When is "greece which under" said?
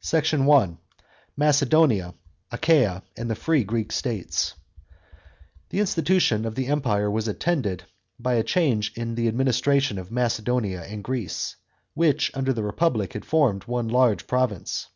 11.04-12.52